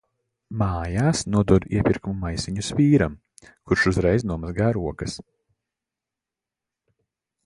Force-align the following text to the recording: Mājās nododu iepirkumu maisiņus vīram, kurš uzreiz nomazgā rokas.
Mājās 0.59 1.19
nododu 1.33 1.67
iepirkumu 1.79 2.15
maisiņus 2.23 2.69
vīram, 2.79 3.17
kurš 3.71 3.85
uzreiz 3.91 4.25
nomazgā 4.31 4.71
rokas. 4.79 5.21